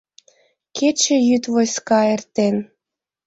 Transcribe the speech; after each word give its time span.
Кече-йӱд 0.77 1.43
войска 1.53 1.99
эртен. 2.15 2.55